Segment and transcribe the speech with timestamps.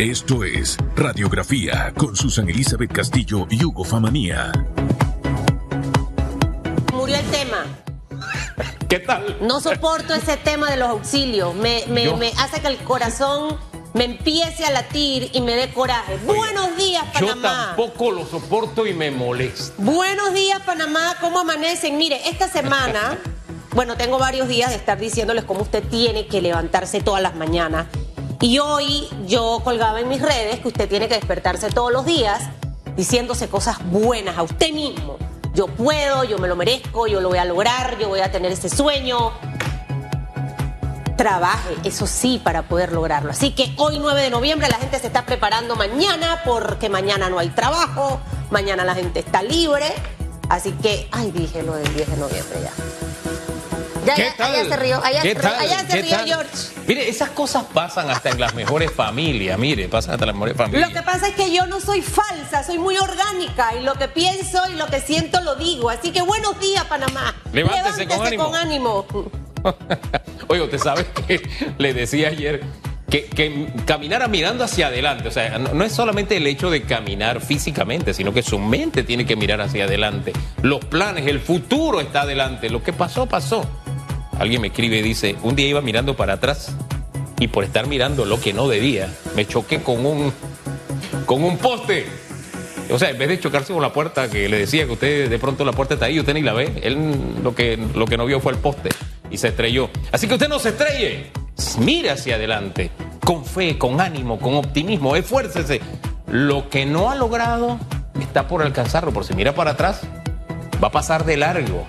[0.00, 4.50] Esto es Radiografía con Susan Elizabeth Castillo y Hugo Famanía.
[6.94, 7.66] Murió el tema.
[8.88, 9.36] ¿Qué tal?
[9.42, 11.54] No soporto ese tema de los auxilios.
[11.54, 13.58] Me, me- Yo- me hace que el corazón
[13.92, 16.16] me empiece a latir y me dé coraje.
[16.24, 17.66] Buenos días, Yo Panamá.
[17.76, 19.74] tampoco lo soporto y me molesta.
[19.76, 21.16] Buenos días, Panamá.
[21.20, 21.98] ¿Cómo amanecen?
[21.98, 23.18] Mire, esta semana,
[23.74, 27.86] bueno, tengo varios días de estar diciéndoles cómo usted tiene que levantarse todas las mañanas.
[28.40, 32.40] Y hoy yo colgaba en mis redes que usted tiene que despertarse todos los días
[32.96, 35.18] diciéndose cosas buenas a usted mismo.
[35.52, 38.50] Yo puedo, yo me lo merezco, yo lo voy a lograr, yo voy a tener
[38.52, 39.32] ese sueño.
[41.18, 43.30] Trabaje, eso sí, para poder lograrlo.
[43.30, 47.38] Así que hoy 9 de noviembre la gente se está preparando mañana porque mañana no
[47.38, 48.20] hay trabajo,
[48.50, 49.84] mañana la gente está libre.
[50.48, 53.09] Así que, ay, dije lo del 10 de noviembre ya.
[54.16, 54.54] Ya, ¿Qué tal?
[54.54, 56.18] allá se rió, allá, ¿Qué se- rió?
[56.26, 56.50] George.
[56.86, 59.58] Mire, esas cosas pasan hasta en las mejores familias.
[59.58, 60.88] Mire, pasan hasta en las mejores familias.
[60.88, 64.08] Lo que pasa es que yo no soy falsa, soy muy orgánica y lo que
[64.08, 65.90] pienso y lo que siento lo digo.
[65.90, 67.34] Así que buenos días, Panamá.
[67.52, 68.44] Levántese con ánimo.
[68.44, 69.06] con ánimo.
[70.48, 71.48] Oye, usted sabe que
[71.78, 72.62] le decía ayer
[73.08, 75.28] que, que caminara mirando hacia adelante.
[75.28, 79.02] O sea, no, no es solamente el hecho de caminar físicamente, sino que su mente
[79.02, 80.32] tiene que mirar hacia adelante.
[80.62, 82.70] Los planes, el futuro está adelante.
[82.70, 83.64] Lo que pasó, pasó.
[84.40, 86.74] Alguien me escribe y dice, un día iba mirando para atrás
[87.38, 90.32] y por estar mirando lo que no debía, me choqué con un,
[91.26, 92.06] con un poste.
[92.90, 95.38] O sea, en vez de chocarse con la puerta que le decía que usted de
[95.38, 96.96] pronto la puerta está ahí usted ni la ve, él
[97.44, 98.88] lo que, lo que no vio fue el poste
[99.30, 99.90] y se estrelló.
[100.10, 101.26] Así que usted no se estrelle,
[101.78, 102.90] mire hacia adelante,
[103.22, 105.82] con fe, con ánimo, con optimismo, esfuércese.
[106.28, 107.78] Lo que no ha logrado
[108.18, 110.00] está por alcanzarlo, por si mira para atrás,
[110.82, 111.86] va a pasar de largo.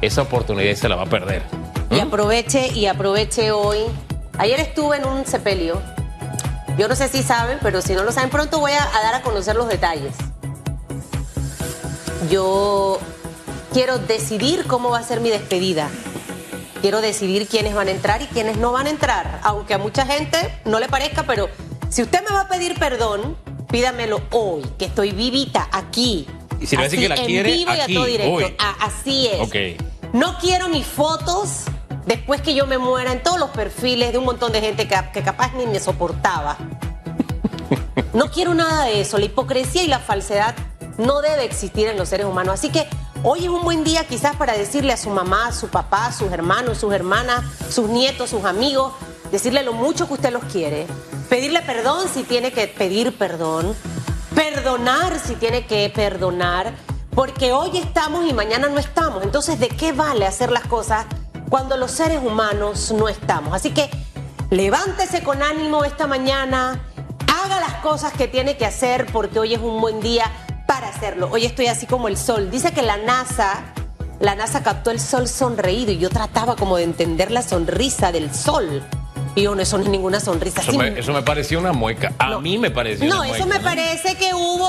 [0.00, 1.57] Esa oportunidad se la va a perder.
[1.90, 3.78] Y aproveche, y aproveche hoy.
[4.38, 5.80] Ayer estuve en un sepelio.
[6.76, 9.14] Yo no sé si saben, pero si no lo saben, pronto voy a, a dar
[9.16, 10.14] a conocer los detalles.
[12.30, 12.98] Yo
[13.72, 15.88] quiero decidir cómo va a ser mi despedida.
[16.80, 19.40] Quiero decidir quiénes van a entrar y quiénes no van a entrar.
[19.42, 21.48] Aunque a mucha gente no le parezca, pero
[21.88, 23.36] si usted me va a pedir perdón,
[23.70, 26.26] pídamelo hoy, que estoy vivita aquí.
[26.60, 28.32] Y si le Así, que la en quiere, y a todo directo.
[28.34, 28.56] hoy.
[28.80, 29.40] Así es.
[29.40, 29.56] Ok.
[30.12, 31.64] No quiero mis fotos
[32.08, 34.96] después que yo me muera en todos los perfiles de un montón de gente que,
[35.12, 36.56] que capaz ni me soportaba.
[38.14, 39.18] No quiero nada de eso.
[39.18, 40.54] La hipocresía y la falsedad
[40.96, 42.54] no debe existir en los seres humanos.
[42.54, 42.88] Así que
[43.22, 46.12] hoy es un buen día quizás para decirle a su mamá, a su papá, a
[46.12, 48.94] sus hermanos, sus hermanas, sus nietos, sus amigos,
[49.30, 50.86] decirle lo mucho que usted los quiere,
[51.28, 53.76] pedirle perdón si tiene que pedir perdón,
[54.34, 56.72] perdonar si tiene que perdonar,
[57.14, 59.22] porque hoy estamos y mañana no estamos.
[59.22, 61.04] Entonces, ¿de qué vale hacer las cosas
[61.48, 63.54] cuando los seres humanos no estamos?
[63.54, 63.88] Así que
[64.50, 66.80] levántese con ánimo esta mañana,
[67.44, 70.24] haga las cosas que tiene que hacer porque hoy es un buen día
[70.66, 71.28] para hacerlo.
[71.32, 72.50] Hoy estoy así como el sol.
[72.50, 73.62] Dice que la NASA,
[74.20, 78.34] la NASA captó el sol sonreído y yo trataba como de entender la sonrisa del
[78.34, 78.82] sol.
[79.34, 80.60] Y yo, no, eso no es ninguna sonrisa.
[80.62, 82.12] Eso Sí, me, eso me pareció una mueca.
[82.18, 82.40] A No.
[82.40, 83.58] mí me pareció no, una eso mueca.
[83.58, 84.68] me parece que hubo,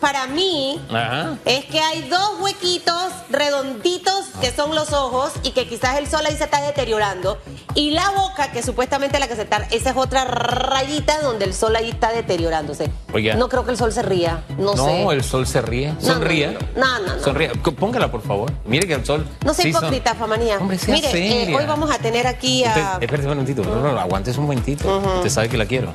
[0.00, 1.36] para mí, Ajá.
[1.44, 6.20] es que hay dos huequitos redonditos que son los ojos y que quizás el sol
[6.26, 7.38] ahí se está deteriorando.
[7.74, 11.54] Y la boca, que supuestamente la que se está, esa es otra rayita donde el
[11.54, 12.90] sol ahí está deteriorándose.
[13.12, 13.34] Oiga.
[13.34, 15.02] No creo que el sol se ría, no, No, sé.
[15.10, 15.92] el sol se ríe.
[15.92, 16.58] no, Sonríe.
[16.76, 17.22] no, no, no.
[17.22, 17.48] Sonríe.
[17.78, 18.52] Póngala, por favor.
[18.66, 19.26] Mire que el sol.
[19.44, 20.58] No soy sí son- hipócrita, Famanía.
[20.58, 22.98] Hombre, sea Mire, eh, hoy vamos a tener aquí a...
[23.00, 23.62] espérate un momentito.
[23.62, 24.98] No, no, no, aguantes un momentito.
[25.16, 25.92] Usted sabe que la quiero.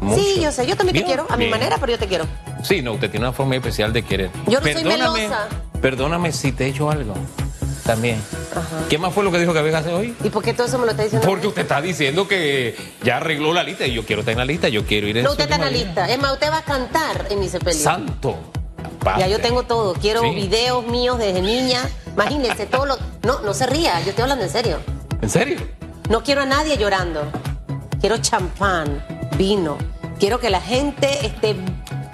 [0.00, 0.20] Mucho.
[0.20, 2.26] Sí, yo sé, yo también te quiero, a mi manera, pero yo te quiero.
[2.62, 4.30] Sí, no, usted tiene una forma especial de querer.
[4.46, 5.48] Yo no soy melosa.
[5.80, 7.14] Perdóname si te he hecho algo.
[7.84, 8.22] También.
[8.88, 10.14] ¿Qué más fue lo que dijo que había que hacer hoy?
[10.22, 11.26] ¿Y por qué todo eso me lo está diciendo?
[11.26, 14.44] Porque usted está diciendo que ya arregló la lista y yo quiero estar en la
[14.44, 16.08] lista, yo quiero ir en No, usted está en la lista.
[16.08, 17.82] Es más, usted va a cantar en mi sepelio.
[17.82, 18.38] Santo.
[19.18, 19.94] Ya yo tengo todo.
[19.94, 20.30] Quiero Sí.
[20.30, 21.88] videos míos desde niña.
[22.14, 22.96] Imagínense todo lo.
[23.24, 24.00] No, no se ría.
[24.02, 24.78] Yo estoy hablando en serio.
[25.20, 25.58] ¿En serio?
[26.08, 27.22] No quiero a nadie llorando.
[28.00, 29.04] Quiero champán,
[29.36, 29.76] vino.
[30.20, 31.56] Quiero que la gente esté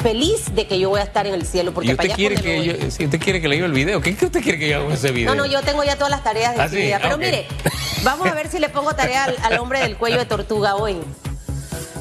[0.01, 1.73] feliz de que yo voy a estar en el cielo.
[1.73, 3.73] Porque ¿Y para usted allá quiere que yo, si usted quiere que le diga el
[3.73, 4.01] video?
[4.01, 5.35] ¿Qué, qué usted quiere que yo haga con ese video?
[5.35, 6.91] No, no, yo tengo ya todas las tareas Ah, sí.
[7.01, 7.47] Pero mire,
[8.03, 10.97] vamos a ver si le pongo tarea al, al hombre del cuello de tortuga hoy.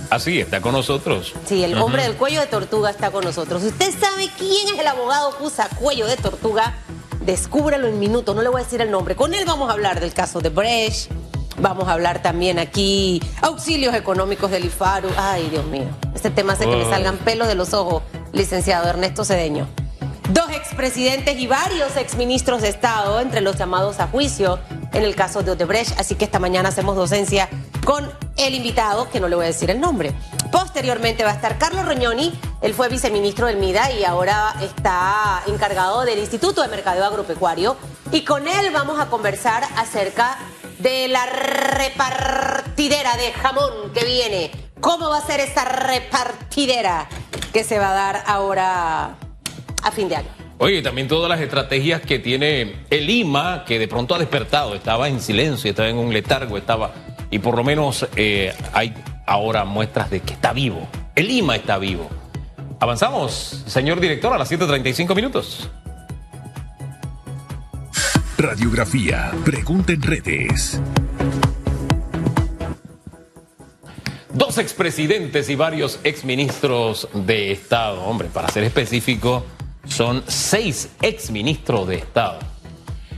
[0.09, 1.33] Así, está con nosotros.
[1.47, 3.63] Sí, el hombre del cuello de tortuga está con nosotros.
[3.63, 6.75] ¿Usted sabe quién es el abogado que usa cuello de tortuga?
[7.21, 9.15] Descúbrelo en minutos, no le voy a decir el nombre.
[9.17, 11.11] Con él vamos a hablar del caso de Brecht,
[11.57, 15.09] vamos a hablar también aquí auxilios económicos del IFARU.
[15.17, 16.89] Ay, Dios mío, este tema hace que me Oh.
[16.89, 19.67] salgan pelos de los ojos, licenciado Ernesto Cedeño.
[20.29, 24.59] Dos expresidentes y varios exministros de Estado entre los llamados a juicio
[24.91, 25.97] en el caso de Odebrecht.
[25.99, 27.47] Así que esta mañana hacemos docencia
[27.85, 30.13] con el invitado, que no le voy a decir el nombre.
[30.51, 36.03] Posteriormente va a estar Carlos Roñoni, él fue viceministro del MIDA y ahora está encargado
[36.03, 37.77] del Instituto de Mercadeo Agropecuario.
[38.11, 40.37] Y con él vamos a conversar acerca
[40.79, 44.51] de la repartidera de jamón que viene.
[44.79, 47.07] ¿Cómo va a ser esa repartidera
[47.51, 49.15] que se va a dar ahora
[49.83, 50.29] a fin de año?
[50.59, 55.07] Oye, también todas las estrategias que tiene el Lima, que de pronto ha despertado, estaba
[55.07, 56.93] en silencio, estaba en un letargo, estaba,
[57.29, 58.93] y por lo menos eh, hay
[59.27, 60.87] ahora muestras de que está vivo.
[61.15, 62.09] El Lima está vivo.
[62.79, 65.69] Avanzamos, señor director, a las 7.35 minutos.
[68.37, 70.79] Radiografía, pregunta en redes.
[74.31, 78.03] Dos expresidentes y varios exministros de Estado.
[78.03, 79.43] Hombre, para ser específico,
[79.87, 82.37] son seis exministros de Estado.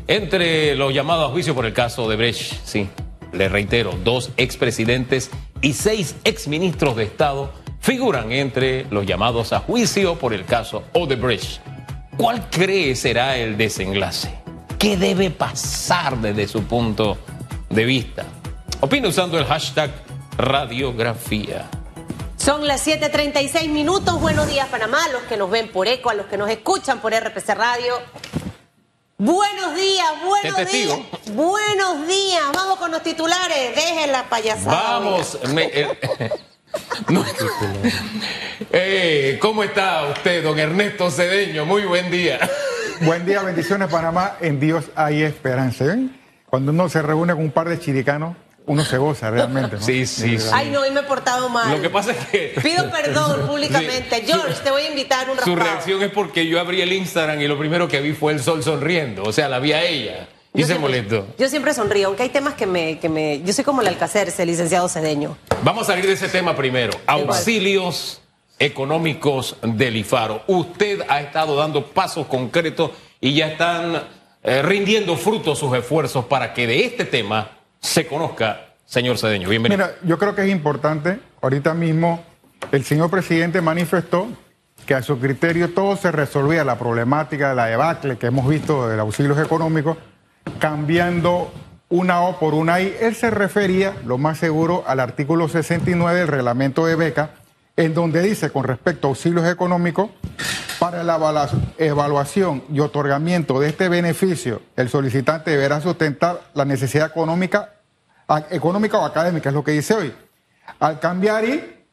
[0.08, 2.88] Entre los llamados a juicio por el caso de Brecht, sí,
[3.34, 5.32] le reitero, dos expresidentes
[5.62, 7.52] y seis exministros de Estado
[7.82, 11.60] figuran entre los llamados a juicio por el caso Odebrecht.
[12.16, 14.40] ¿Cuál cree será el desenlace?
[14.80, 17.18] ¿Qué debe pasar desde su punto
[17.70, 18.24] de vista?
[18.80, 19.92] Opina usando el hashtag
[20.38, 21.70] radiografía.
[22.38, 24.22] Son las 7:36 minutos.
[24.22, 25.04] Buenos días, Panamá.
[25.04, 27.94] A los que nos ven por ECO, a los que nos escuchan por RPC Radio.
[29.18, 30.98] Buenos días, buenos días.
[31.34, 32.44] Buenos días.
[32.54, 33.76] Vamos con los titulares.
[33.76, 34.82] Dejen la payasada.
[34.82, 35.38] Vamos.
[38.72, 41.66] Eh, ¿Cómo está usted, don Ernesto Cedeño?
[41.66, 42.40] Muy buen día.
[43.02, 44.36] Buen día, bendiciones, Panamá.
[44.42, 45.86] En Dios hay esperanza.
[46.50, 48.36] Cuando uno se reúne con un par de chiricanos,
[48.66, 49.78] uno se goza realmente.
[49.78, 49.82] ¿no?
[49.82, 50.48] Sí, sí, sí.
[50.54, 51.72] Ay, no, hoy me he portado mal.
[51.76, 52.54] Lo que pasa es que.
[52.62, 54.22] Pido perdón públicamente.
[54.26, 55.64] George, te voy a invitar un Su raspado.
[55.72, 58.64] reacción es porque yo abrí el Instagram y lo primero que vi fue el sol
[58.64, 59.24] sonriendo.
[59.24, 60.28] O sea, la vi a ella.
[60.54, 61.28] Y Yo se siempre- molestó.
[61.38, 63.42] Yo siempre sonrío, aunque hay temas que me, que me.
[63.44, 65.38] Yo soy como el alcacerse, licenciado Cedeño.
[65.64, 66.92] Vamos a salir de ese tema primero.
[67.06, 68.22] Auxilios
[68.60, 70.44] económicos del IFARO.
[70.48, 72.92] Usted ha estado dando pasos concretos
[73.22, 74.04] y ya están
[74.44, 79.50] eh, rindiendo frutos sus esfuerzos para que de este tema se conozca, señor Cedeño.
[79.50, 79.86] Bienvenido.
[79.86, 82.24] Mira, yo creo que es importante, ahorita mismo
[82.72, 84.28] el señor presidente manifestó
[84.86, 88.88] que a su criterio todo se resolvía, la problemática de la debacle que hemos visto
[88.88, 89.98] del auxilios económicos,
[90.60, 91.52] cambiando
[91.90, 92.96] una O por una I.
[93.00, 97.32] Él se refería, lo más seguro, al artículo 69 del reglamento de beca,
[97.80, 100.10] en donde dice con respecto a auxilios económicos,
[100.80, 107.08] para la evalua- evaluación y otorgamiento de este beneficio, el solicitante deberá sustentar la necesidad
[107.08, 107.76] económica,
[108.50, 110.14] económica o académica, es lo que dice hoy.
[110.82, 111.86] Al cambiar y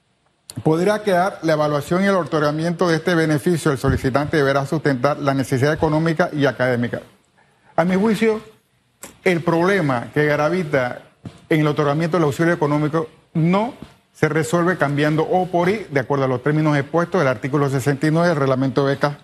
[0.64, 5.34] podría quedar la evaluación y el otorgamiento de este beneficio, el solicitante deberá sustentar la
[5.34, 7.00] necesidad económica y académica.
[7.76, 8.40] A mi juicio,
[9.22, 11.02] el problema que gravita
[11.48, 13.74] en el otorgamiento del auxilio económico no
[14.16, 18.28] se resuelve cambiando O por I, de acuerdo a los términos expuestos del artículo 69
[18.28, 19.18] del reglamento de becas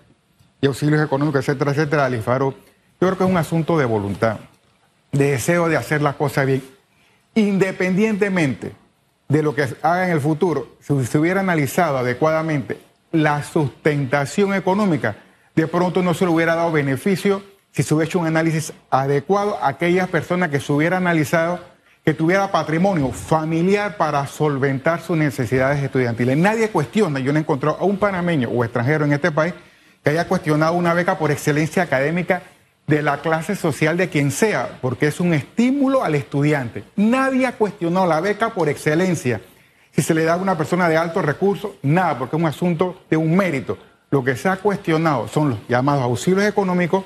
[0.61, 2.51] y auxilios económicos, etcétera, etcétera, al IFARO.
[2.51, 2.57] Yo
[2.99, 4.37] creo que es un asunto de voluntad,
[5.11, 6.63] de deseo de hacer las cosas bien,
[7.33, 8.75] independientemente
[9.27, 12.79] de lo que haga en el futuro, si se hubiera analizado adecuadamente
[13.11, 15.15] la sustentación económica,
[15.55, 17.41] de pronto no se le hubiera dado beneficio
[17.71, 21.72] si se hubiera hecho un análisis adecuado a aquellas personas que se hubiera analizado
[22.03, 26.35] que tuviera patrimonio familiar para solventar sus necesidades estudiantiles.
[26.37, 29.53] Nadie cuestiona, yo no he encontrado a un panameño o extranjero en este país
[30.03, 32.43] que haya cuestionado una beca por excelencia académica
[32.87, 36.83] de la clase social de quien sea, porque es un estímulo al estudiante.
[36.97, 39.39] Nadie ha cuestionado la beca por excelencia.
[39.91, 43.03] Si se le da a una persona de altos recursos, nada, porque es un asunto
[43.09, 43.77] de un mérito.
[44.09, 47.05] Lo que se ha cuestionado son los llamados auxilios económicos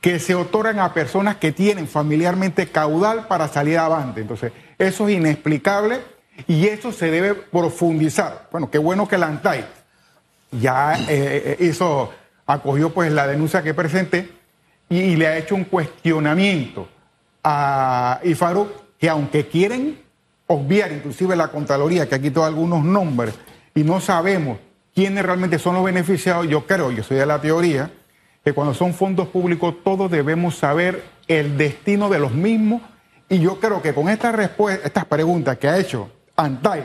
[0.00, 4.20] que se otorgan a personas que tienen familiarmente caudal para salir avante.
[4.20, 6.00] Entonces, eso es inexplicable
[6.46, 8.48] y eso se debe profundizar.
[8.52, 9.64] Bueno, qué bueno que la ANTAI
[10.52, 12.12] ya eh, eh, hizo,
[12.46, 14.30] acogió pues la denuncia que presenté
[14.88, 16.88] y, le ha hecho un cuestionamiento
[17.42, 20.00] a IFARUC que aunque quieren
[20.46, 23.34] obviar inclusive la Contraloría que ha quitado algunos nombres
[23.74, 24.58] y no sabemos
[24.94, 27.90] quiénes realmente son los beneficiados, yo creo, yo soy de la teoría,
[28.46, 32.80] que cuando son fondos públicos todos debemos saber el destino de los mismos.
[33.28, 36.84] Y yo creo que con estas respuestas, estas preguntas que ha hecho ANTAI,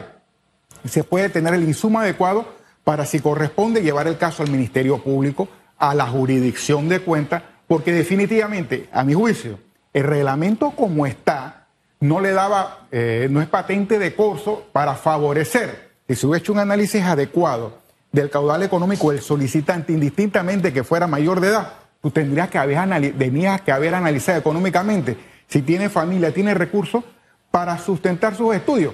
[0.86, 2.48] se puede tener el insumo adecuado
[2.84, 7.94] para si corresponde llevar el caso al Ministerio Público, a la jurisdicción de cuentas, porque
[7.94, 9.60] definitivamente, a mi juicio,
[9.94, 11.68] el reglamento como está
[12.00, 16.54] no le daba, eh, no es patente de curso para favorecer, si se hubiera hecho
[16.54, 17.81] un análisis adecuado
[18.12, 22.78] del caudal económico del solicitante, indistintamente que fuera mayor de edad, tú tendrías que haber,
[23.18, 27.04] tenías que haber analizado económicamente si tiene familia, tiene recursos
[27.52, 28.94] para sustentar sus estudios.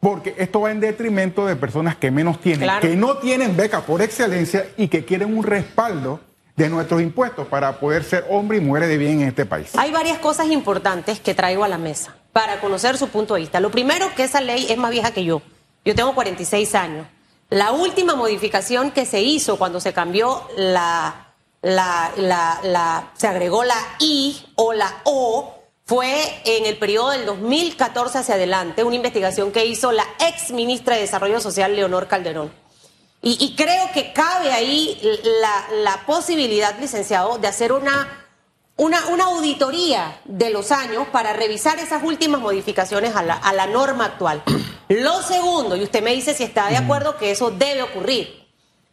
[0.00, 2.80] porque esto va en detrimento de personas que menos tienen, Claro.
[2.80, 6.20] que no tienen beca por excelencia y que quieren un respaldo
[6.54, 9.72] de nuestros impuestos para poder ser hombres y mujeres de bien en este país.
[9.76, 13.58] Hay varias cosas importantes que traigo a la mesa para conocer su punto de vista.
[13.58, 15.42] Lo primero, que esa ley es más vieja que yo.
[15.84, 17.04] Yo tengo 46 años.
[17.50, 24.74] La última modificación que se hizo cuando se cambió la, se agregó la I o
[24.74, 25.54] la O
[25.86, 30.96] fue en el periodo del 2014 hacia adelante, una investigación que hizo la ex ministra
[30.96, 32.52] de Desarrollo Social, Leonor Calderón.
[33.22, 35.00] Y, creo que cabe ahí
[35.82, 38.27] la posibilidad, licenciado, de hacer una,
[38.78, 43.66] una, una auditoría de los años para revisar esas últimas modificaciones a la, a la
[43.66, 44.42] norma actual.
[44.88, 48.46] Lo segundo, y usted me dice si está de acuerdo que eso debe ocurrir,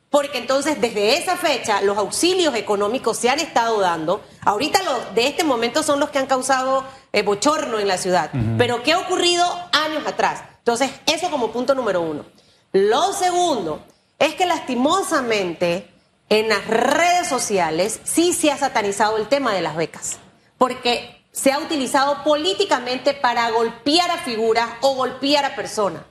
[0.10, 4.22] porque entonces desde esa fecha los auxilios económicos se han estado dando.
[4.42, 8.32] Ahorita los de este momento son los que han causado eh, bochorno en la ciudad.
[8.58, 10.42] Pero ¿qué ha ocurrido años atrás?
[10.58, 12.26] Entonces, eso como punto número uno.
[12.72, 13.84] Lo segundo
[14.18, 15.95] es que lastimosamente
[16.30, 20.18] en las redes sociales sí se ha satanizado el tema de las becas.
[20.58, 26.04] Porque se ha utilizado políticamente para golpear a figuras o golpear a personas.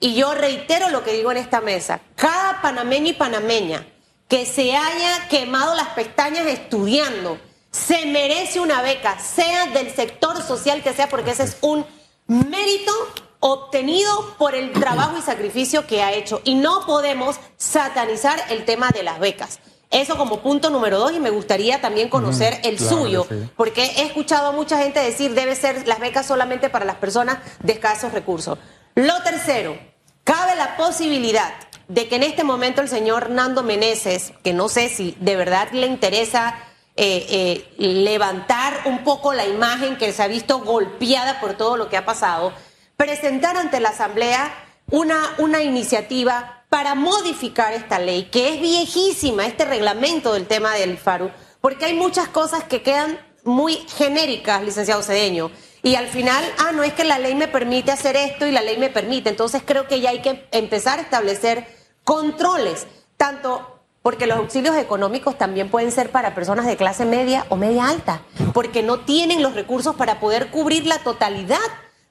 [0.00, 3.86] Y yo reitero lo que digo en esta mesa, cada panameño y panameña
[4.28, 7.38] que se haya quemado las pestañas estudiando,
[7.70, 11.86] se merece una beca, sea del sector social que sea, porque ese es un
[12.26, 12.92] mérito
[13.46, 16.40] obtenido por el trabajo y sacrificio que ha hecho.
[16.44, 19.58] Y no podemos satanizar el tema de las becas.
[19.90, 23.50] Eso como punto número dos y me gustaría también conocer el claro suyo, sí.
[23.54, 27.36] porque he escuchado a mucha gente decir debe ser las becas solamente para las personas
[27.62, 28.58] de escasos recursos.
[28.94, 29.76] Lo tercero,
[30.24, 31.52] cabe la posibilidad
[31.86, 35.68] de que en este momento el señor Nando Meneses, que no sé si de verdad
[35.72, 36.54] le interesa
[36.96, 41.90] eh, eh, levantar un poco la imagen que se ha visto golpeada por todo lo
[41.90, 42.54] que ha pasado,
[42.96, 44.52] presentar ante la Asamblea
[44.90, 50.98] una, una iniciativa para modificar esta ley, que es viejísima, este reglamento del tema del
[50.98, 55.50] FARU, porque hay muchas cosas que quedan muy genéricas, licenciado Cedeño.
[55.82, 58.62] Y al final, ah, no es que la ley me permite hacer esto y la
[58.62, 59.28] ley me permite.
[59.28, 61.66] Entonces creo que ya hay que empezar a establecer
[62.04, 62.86] controles,
[63.16, 67.88] tanto porque los auxilios económicos también pueden ser para personas de clase media o media
[67.88, 68.22] alta,
[68.52, 71.58] porque no tienen los recursos para poder cubrir la totalidad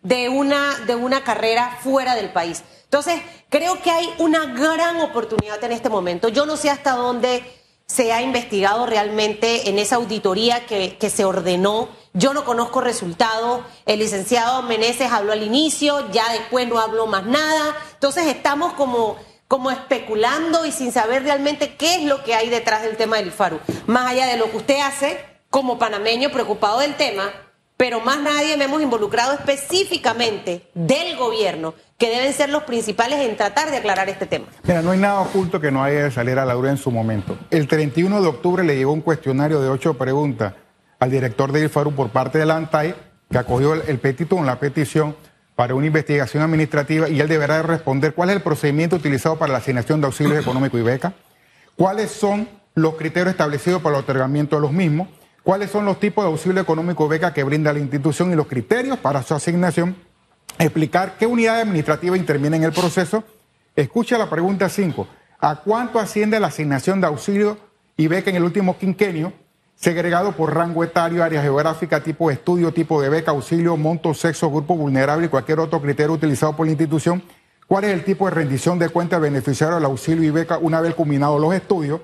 [0.04, 2.64] de una, de una carrera fuera del país.
[2.84, 6.30] Entonces, creo que hay una gran oportunidad en este momento.
[6.30, 7.44] Yo no sé hasta dónde
[7.88, 11.90] se ha investigado realmente en esa auditoría que, que se ordenó.
[12.14, 13.62] Yo no conozco resultados.
[13.86, 17.76] El licenciado Meneses habló al inicio, ya después no habló más nada.
[17.94, 19.18] Entonces, estamos como
[19.54, 23.28] como especulando y sin saber realmente qué es lo que hay detrás del tema del
[23.28, 23.60] IFARU.
[23.86, 27.32] Más allá de lo que usted hace como panameño preocupado del tema,
[27.78, 33.36] pero más nadie me hemos involucrado específicamente del gobierno, que deben ser los principales en
[33.38, 34.46] tratar de aclarar este tema.
[34.64, 36.92] Mira, no hay nada oculto que no haya de salir a la luz en su
[36.92, 37.38] momento.
[37.50, 40.54] El 31 de octubre le llegó un cuestionario de ocho preguntas
[41.00, 42.96] al director de IFARU por parte de la ANTAI,
[43.30, 45.16] que acogió el, el petitum, la petición,
[45.56, 49.52] para una investigación administrativa y él deberá de responder cuál es el procedimiento utilizado para
[49.52, 51.14] la asignación de auxilios económicos y becas,
[51.76, 55.10] cuáles son los criterios establecidos para el otorgamiento de los mismos,
[55.44, 58.98] cuáles son los tipos de auxilio económico beca que brinda la institución y los criterios
[58.98, 59.96] para su asignación,
[60.58, 63.24] explicar qué unidad administrativa interviene en el proceso.
[63.76, 65.08] Escucha la pregunta 5.
[65.40, 67.58] ¿A cuánto asciende la asignación de auxilio
[67.98, 69.34] y beca en el último quinquenio?
[69.76, 74.50] Segregado por rango etario, área geográfica, tipo de estudio, tipo de beca, auxilio, monto, sexo,
[74.50, 77.22] grupo vulnerable y cualquier otro criterio utilizado por la institución.
[77.68, 80.80] ¿Cuál es el tipo de rendición de cuenta del beneficiario del auxilio y beca una
[80.80, 82.02] vez culminados los estudios?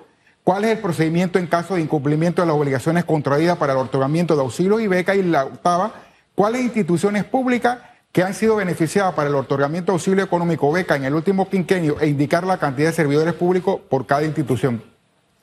[0.49, 4.35] ¿Cuál es el procedimiento en caso de incumplimiento de las obligaciones contraídas para el otorgamiento
[4.35, 5.13] de auxilio y beca?
[5.13, 5.93] Y la octava,
[6.33, 7.77] ¿cuáles instituciones públicas
[8.11, 11.97] que han sido beneficiadas para el otorgamiento de auxilio económico beca en el último quinquenio
[11.99, 14.81] e indicar la cantidad de servidores públicos por cada institución?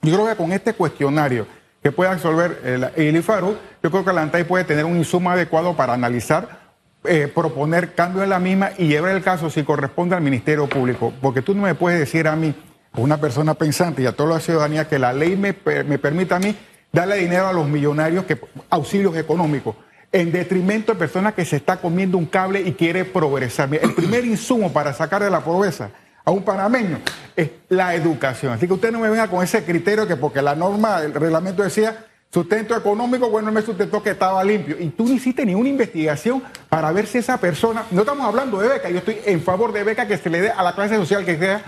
[0.03, 1.47] Yo creo que con este cuestionario
[1.81, 5.31] que pueda resolver el, el IFARU, yo creo que la ANTAI puede tener un insumo
[5.31, 6.73] adecuado para analizar,
[7.05, 11.13] eh, proponer cambios en la misma y llevar el caso si corresponde al Ministerio Público.
[11.23, 12.57] Porque tú no me puedes decir a mí,
[13.05, 16.39] una persona pensante y a toda la ciudadanía, que la ley me, me permite a
[16.39, 16.57] mí
[16.93, 18.39] darle dinero a los millonarios, que
[18.71, 19.77] auxilios económicos,
[20.13, 23.69] en detrimento de personas que se está comiendo un cable y quiere progresar.
[23.75, 25.91] El primer insumo para sacar de la pobreza
[26.25, 26.99] a un panameño
[27.37, 28.53] es la educación.
[28.53, 31.63] Así que usted no me venga con ese criterio que porque la norma, el reglamento
[31.63, 34.77] decía sustento económico, bueno, me sustentó que estaba limpio.
[34.79, 38.69] Y tú no hiciste ninguna investigación para ver si esa persona, no estamos hablando de
[38.69, 41.25] beca, yo estoy en favor de beca que se le dé a la clase social
[41.25, 41.63] que sea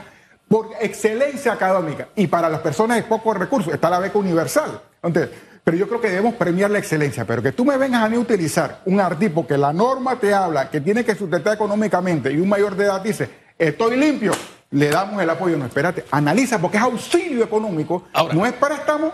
[0.48, 2.08] por excelencia académica.
[2.16, 4.80] Y para las personas de pocos recursos está la beca universal.
[5.02, 5.30] Entonces,
[5.62, 7.26] pero yo creo que debemos premiar la excelencia.
[7.26, 10.32] Pero que tú me vengas a mí a utilizar un artículo que la norma te
[10.32, 13.28] habla, que tiene que sustentar económicamente, y un mayor de edad dice,
[13.58, 14.32] estoy limpio,
[14.70, 15.58] le damos el apoyo.
[15.58, 18.34] No, espérate, analiza, porque es auxilio económico, Ahora.
[18.34, 19.12] no es préstamo.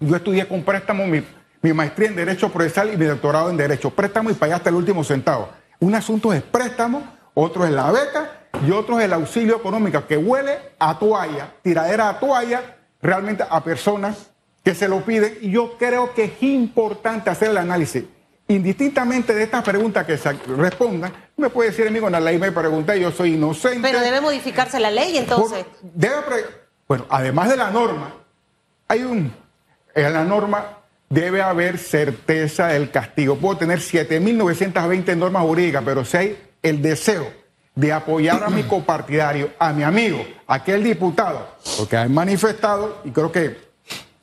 [0.00, 1.24] Yo estudié con préstamo mi,
[1.62, 3.90] mi maestría en Derecho Procesal y mi doctorado en Derecho.
[3.90, 5.48] Préstamo y hasta el último centavo.
[5.80, 10.16] Un asunto es préstamo, otro es la beca y otro es el auxilio económico, que
[10.16, 14.30] huele a toalla, tiradera a toalla, realmente a personas
[14.64, 15.38] que se lo piden.
[15.40, 18.04] Y yo creo que es importante hacer el análisis.
[18.50, 22.50] Indistintamente de estas preguntas que se respondan, me puede decir, amigo, en la ley me
[22.50, 23.80] pregunté, yo soy inocente.
[23.82, 25.64] Pero debe modificarse la ley entonces.
[25.64, 26.44] Por- debe pre-
[26.88, 28.14] bueno, además de la norma,
[28.88, 29.32] hay un.
[29.94, 30.78] En la norma
[31.10, 33.36] debe haber certeza del castigo.
[33.36, 37.30] Puedo tener 7.920 normas jurídicas, pero si hay el deseo
[37.78, 40.18] de apoyar a mi copartidario, a mi amigo,
[40.48, 43.56] a aquel diputado, porque han manifestado, y creo que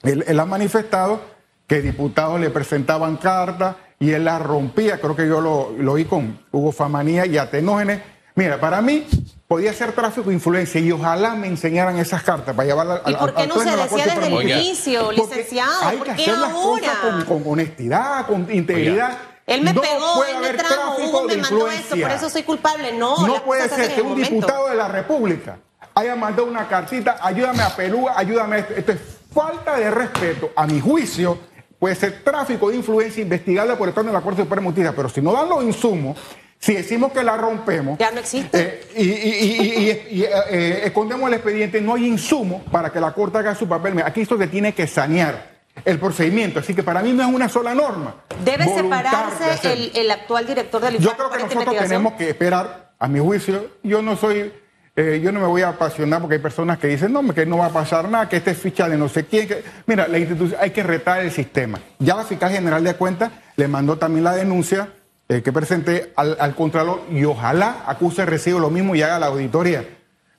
[0.04, 1.22] él, él ha manifestado
[1.66, 5.00] que diputados le presentaban cartas y él las rompía.
[5.00, 8.02] Creo que yo lo, lo oí con Hugo Famanía y Atenógenes.
[8.36, 9.08] Mira, para mí
[9.48, 13.16] podía ser tráfico de influencia y ojalá me enseñaran esas cartas para llevarlas al ¿Y
[13.16, 15.82] por qué al no Pleno se decía desde el inicio, Porque licenciado?
[15.82, 16.82] Hay ¿Por que qué hacer las ahora?
[16.82, 19.18] cosas con, con honestidad, con integridad.
[19.48, 22.08] Él me no pegó, puede él me trajo, tráfico Hugo de me mandó esto, influencia.
[22.08, 22.92] por eso soy culpable.
[22.94, 24.30] No, No puede ser que un momento.
[24.36, 25.60] diputado de la República
[25.94, 28.74] haya mandado una cartita, ayúdame a Pelúa, ayúdame a esto.
[28.74, 29.00] Esto es
[29.34, 31.38] falta de respeto, a mi juicio,
[31.78, 35.10] puede ser tráfico de influencia investigable por el de la Corte Suprema de Justicia, pero
[35.10, 36.18] si no dan los insumos,
[36.58, 38.60] si decimos que la rompemos Ya no existe.
[38.60, 43.00] eh, y, y- y- y- y, eh, escondemos el expediente, no hay insumos para que
[43.00, 44.02] la Corte haga su papel.
[44.04, 47.50] Aquí esto se tiene que sanear el procedimiento, así que para mí no es una
[47.50, 48.15] sola norma.
[48.44, 52.86] Debe de separarse el, el actual director del Yo creo que nosotros tenemos que esperar,
[53.00, 54.53] a mi juicio, yo no soy,
[54.96, 57.58] eh, yo no me voy a apasionar porque hay personas que dicen, no, que no
[57.58, 59.48] va a pasar nada, que este es ficha de no sé quién.
[59.48, 59.63] que-".
[59.86, 61.79] Mira, la institución, hay que retar el sistema.
[62.00, 64.89] Ya la fiscal general de cuentas le mandó también la denuncia
[65.27, 69.27] eh, que presenté al, al Contralor y ojalá acuse recibo lo mismo y haga la
[69.27, 69.84] auditoría.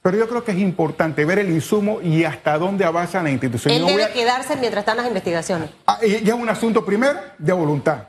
[0.07, 3.75] Pero yo creo que es importante ver el insumo y hasta dónde avanza la institución.
[3.75, 5.71] Él No debe a- quedarse mientras están las investigaciones.
[5.85, 8.05] Ah, y ya es un asunto primero de voluntad.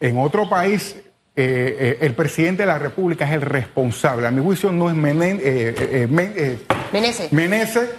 [0.00, 1.06] En otro país, eh,
[1.36, 4.26] eh, el presidente de la República es el responsable.
[4.26, 6.58] A mi juicio no es Menen- eh, eh, Men-
[6.92, 7.32] Menezes.
[7.32, 7.90] Meneses,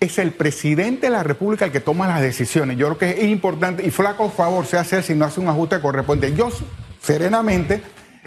[0.00, 2.76] es el presidente de la República el que toma las decisiones.
[2.76, 5.80] Yo creo que es importante y flaco favor se hace si no hace un ajuste
[5.80, 6.36] correspondiente.
[6.36, 6.48] Yo
[7.00, 7.80] serenamente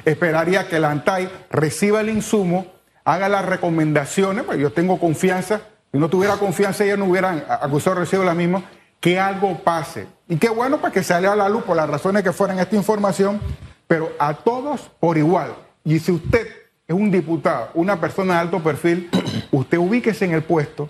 [0.05, 2.74] esperaría que la ANTAI reciba el insumo,
[3.05, 7.97] haga las recomendaciones, pues yo tengo confianza, si no tuviera confianza ellos no hubieran acusado
[7.97, 8.63] recibo la misma,
[8.99, 10.07] que algo pase.
[10.27, 12.75] Y qué bueno para que salga a la luz por las razones que fueran esta
[12.75, 13.39] información,
[13.87, 15.53] pero a todos por igual.
[15.83, 16.47] Y si usted
[16.87, 19.09] es un diputado, una persona de alto perfil,
[19.51, 20.89] usted ubíquese en el puesto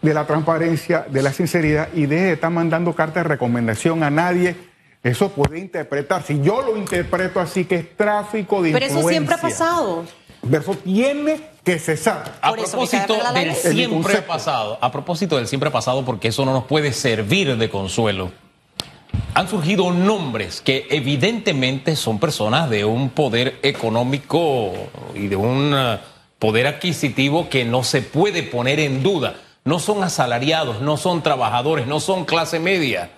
[0.00, 4.10] de la transparencia, de la sinceridad y deje de estar mandando cartas de recomendación a
[4.10, 4.56] nadie.
[5.02, 6.22] Eso puede interpretar.
[6.22, 10.04] Si yo lo interpreto así, que es tráfico de Pero eso siempre ha pasado.
[10.48, 12.38] Eso tiene que cesar.
[12.40, 16.64] A eso propósito del siempre pasado, a propósito del siempre pasado, porque eso no nos
[16.64, 18.32] puede servir de consuelo.
[19.34, 24.72] Han surgido nombres que evidentemente son personas de un poder económico
[25.14, 25.98] y de un eh,
[26.38, 29.36] poder adquisitivo que no se puede poner en duda.
[29.64, 33.10] No son asalariados, no son trabajadores, no son clase media.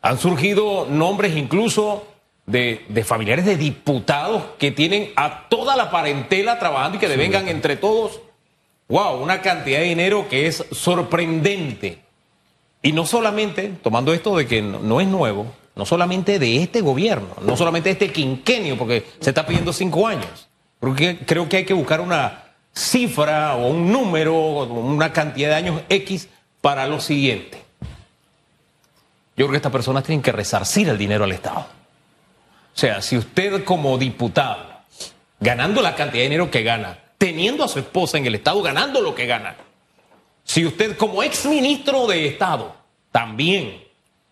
[0.00, 2.06] Han surgido nombres incluso
[2.46, 7.48] de, de familiares de diputados que tienen a toda la parentela trabajando y que devengan
[7.48, 8.20] entre todos,
[8.88, 12.00] wow, una cantidad de dinero que es sorprendente.
[12.82, 16.80] Y no solamente, tomando esto de que no, no es nuevo, no solamente de este
[16.80, 20.48] gobierno, no solamente de este quinquenio, porque se está pidiendo cinco años.
[20.78, 25.82] Porque creo que hay que buscar una cifra o un número, una cantidad de años
[25.88, 26.28] X
[26.60, 27.62] para lo siguiente.
[29.36, 31.66] Yo creo que estas personas tienen que resarcir el dinero al Estado.
[32.74, 34.66] O sea, si usted como diputado,
[35.40, 39.00] ganando la cantidad de dinero que gana, teniendo a su esposa en el Estado ganando
[39.00, 39.54] lo que gana,
[40.42, 42.74] si usted como ex ministro de Estado,
[43.12, 43.82] también,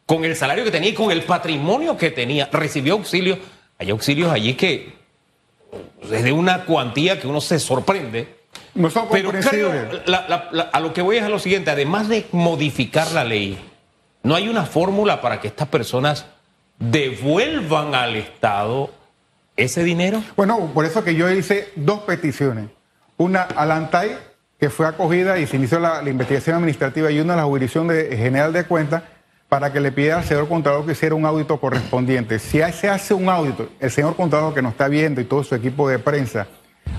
[0.07, 3.39] con el salario que tenía y con el patrimonio que tenía, recibió auxilio,
[3.79, 4.93] hay auxilios allí que
[6.11, 8.41] es de una cuantía que uno se sorprende.
[8.75, 10.09] No son Pero creo, comprensibles.
[10.09, 13.25] la- la- la- a lo que voy es a lo siguiente, además de modificar la
[13.25, 13.57] ley,
[14.25, 16.27] no hay una fórmula para que estas personas
[16.91, 18.91] devuelvan al Estado
[19.57, 20.23] ese dinero.
[20.37, 22.67] Bueno, por eso que yo hice dos peticiones.
[23.17, 24.17] Una a la ANTAI,
[24.59, 28.17] que fue acogida y se inició la, investigación administrativa, y una a la Jurisdicción de-
[28.17, 29.03] General de Cuentas
[29.49, 32.39] para que le pidiera al señor contador que hiciera un audito correspondiente.
[32.39, 35.55] Si se hace un audito, el señor contador que nos está viendo y todo su
[35.55, 36.47] equipo de prensa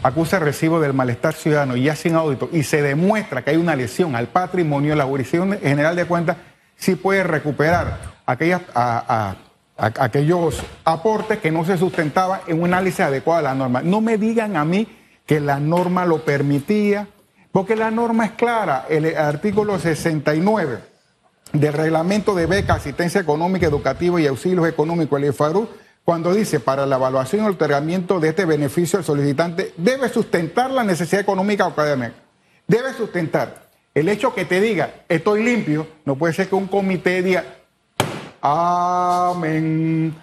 [0.03, 3.75] acusa recibo del malestar ciudadano y hace un audito y se demuestra que hay una
[3.75, 6.37] lesión al patrimonio, la Jurisdicción General de Cuentas
[6.77, 9.35] sí puede recuperar aquellas, a-
[9.77, 13.81] aquellos aportes que no se sustentaban en un análisis adecuado de la norma.
[13.81, 14.87] No me digan a mí
[15.25, 17.07] que la norma lo permitía,
[17.51, 20.93] porque la norma es clara, el artículo 69
[21.53, 25.69] del reglamento de beca, asistencia económica, educativa y auxilios económicos, el IFARU,
[26.03, 30.83] cuando dice para la evaluación y otorgamiento de este beneficio, el solicitante debe sustentar la
[30.83, 32.13] necesidad económica o académica.
[32.67, 33.69] Debe sustentar.
[33.93, 37.45] El hecho que te diga, estoy limpio, no puede ser que un comité diga,
[38.43, 40.15] amén.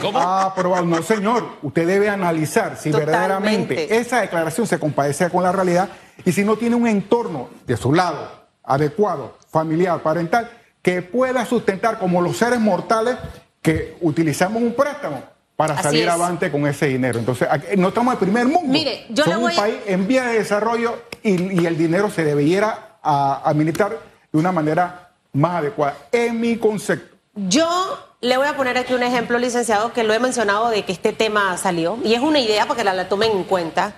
[0.00, 0.18] ¿Cómo?
[0.18, 0.84] Ah, aprobado.
[0.84, 1.44] No, señor.
[1.62, 3.10] Usted debe analizar si Totalmente.
[3.10, 5.88] verdaderamente esa declaración se compadece con la realidad
[6.24, 8.28] y si no tiene un entorno de su lado
[8.62, 10.50] adecuado, familiar, parental,
[10.82, 13.16] que pueda sustentar como los seres mortales
[13.60, 15.22] que utilizamos un préstamo
[15.56, 16.10] para Así salir es.
[16.10, 17.18] avante con ese dinero.
[17.18, 18.72] Entonces, no estamos en el primer mundo.
[18.72, 22.10] Mire, yo Somos le voy un país en vía de desarrollo y, y el dinero
[22.10, 23.98] se debiera a- administrar
[24.32, 27.13] de una manera más adecuada, en mi concepto.
[27.36, 30.92] Yo le voy a poner aquí un ejemplo, licenciado, que lo he mencionado de que
[30.92, 33.96] este tema salió, y es una idea para que la, la tomen en cuenta.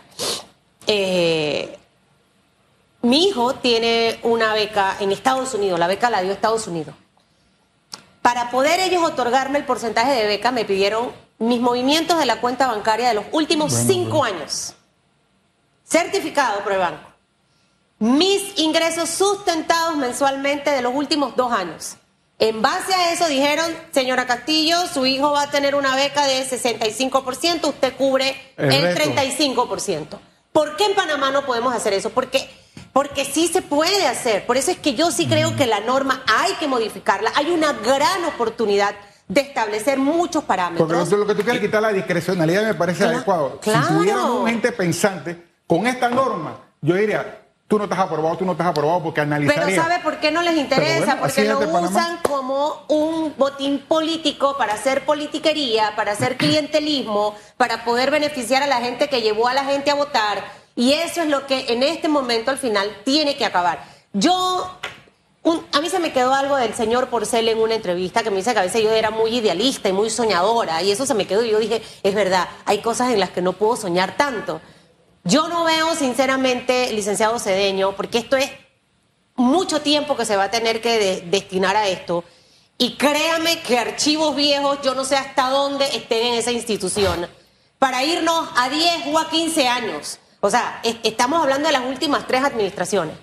[0.86, 1.78] Eh,
[3.02, 6.94] mi hijo tiene una beca en Estados Unidos, la beca la dio Estados Unidos.
[8.22, 12.66] Para poder ellos otorgarme el porcentaje de beca, me pidieron mis movimientos de la cuenta
[12.66, 14.74] bancaria de los últimos cinco años.
[15.84, 17.08] Certificado por el banco.
[17.98, 21.96] Mis ingresos sustentados mensualmente de los últimos dos años.
[22.38, 26.44] En base a eso dijeron, señora Castillo, su hijo va a tener una beca de
[26.44, 29.14] 65%, usted cubre El el, resto.
[29.14, 30.18] 35%.
[30.52, 32.10] ¿Por qué en Panamá no podemos hacer eso?
[32.10, 32.48] Porque,
[32.92, 34.44] porque sí se puede hacer.
[34.44, 37.32] Por eso es que yo sí creo que la norma hay que modificarla.
[37.34, 38.94] Hay una gran oportunidad
[39.28, 40.88] de establecer muchos parámetros.
[40.88, 43.60] Porque lo, que tú quieres quitar la discrecionalidad me parece adecuado.
[43.60, 43.86] claro.
[43.86, 48.44] Si tuviéramos un gente pensante con esta norma, yo diría, tú no estás aprobado, tú
[48.44, 49.64] no estás aprobado porque analizaría.
[49.64, 51.16] Pero ¿sabe por qué no les interesa?
[51.16, 51.88] bueno, Porque lo Panamá.
[51.88, 58.66] usan como un botín político para hacer politiquería, para hacer clientelismo, para poder beneficiar a
[58.66, 60.44] la gente que llevó a la gente a votar.
[60.76, 63.82] Y eso es lo que en este momento al final tiene que acabar.
[64.12, 64.78] Yo,
[65.42, 68.36] un- a mí se me quedó algo del señor Porcel en una entrevista que me
[68.36, 70.82] dice que a veces yo era muy idealista y muy soñadora.
[70.82, 73.42] Y eso se me quedó y yo dije, es verdad, hay cosas en las que
[73.42, 74.60] no puedo soñar tanto.
[75.26, 78.50] Yo no veo sinceramente, licenciado Cedeño, porque esto es
[79.34, 82.24] mucho tiempo que se va a tener que de- destinar a esto.
[82.78, 87.26] Y créame que archivos viejos, yo no sé hasta dónde estén en esa institución,
[87.78, 90.18] para irnos a 10 o a 15 años.
[90.40, 93.16] O sea, es- estamos hablando de las últimas tres administraciones.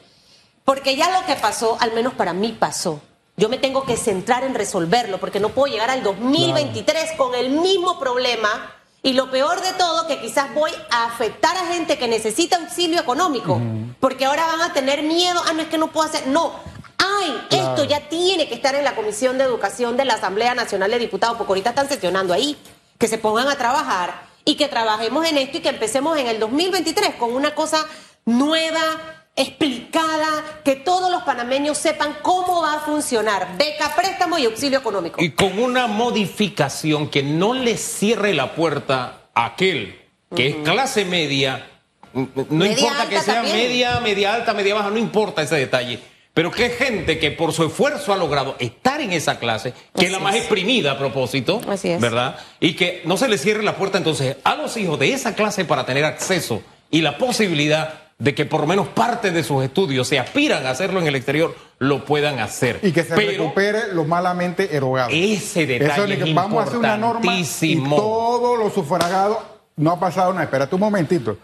[0.66, 3.00] Porque ya lo que pasó, al menos para mí pasó.
[3.38, 7.50] Yo me tengo que centrar en resolverlo, porque no puedo llegar al 2023 con el
[7.50, 8.72] mismo problema.
[9.06, 13.02] Y lo peor de todo, que quizás voy a afectar a gente que necesita auxilio
[13.02, 13.60] económico,
[14.00, 16.54] porque ahora van a tener miedo, ah, no es que no puedo hacer, no.
[16.98, 20.90] Ay, esto ya tiene que estar en la Comisión de Educación de la Asamblea Nacional
[20.90, 22.58] de Diputados, porque ahorita están sesionando ahí,
[22.98, 26.40] que se pongan a trabajar y que trabajemos en esto y que empecemos en el
[26.40, 27.86] 2023 con una cosa
[28.24, 34.80] nueva, explicada, que todos los panameños sepan cómo va a funcionar beca, préstamo y auxilio
[34.80, 35.22] económico.
[35.24, 40.00] Y con una modificación que no le cierre la puerta a aquel
[40.36, 41.68] que es clase media,
[42.14, 43.58] no Media importa que sea también.
[43.58, 46.00] media, media alta, media baja, no importa ese detalle.
[46.34, 50.12] Pero que gente que por su esfuerzo ha logrado estar en esa clase, que es
[50.12, 50.42] la más es.
[50.42, 52.02] exprimida a propósito, Así es.
[52.02, 52.38] ¿verdad?
[52.60, 55.66] Y que no se le cierre la puerta entonces a los hijos de esa clase
[55.66, 60.08] para tener acceso y la posibilidad de que por lo menos parte de sus estudios,
[60.08, 62.80] se aspiran a hacerlo en el exterior, lo puedan hacer.
[62.82, 65.10] Y que se Pero- recupere lo malamente erogado.
[65.12, 69.40] Ese detalle Eso es vamos a hacer una norma y todos los sufragados
[69.76, 70.46] no ha pasado nada.
[70.46, 71.36] Espérate un momentito.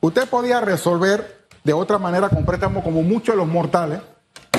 [0.00, 4.00] Usted podía resolver de otra manera con préstamo como muchos de los mortales.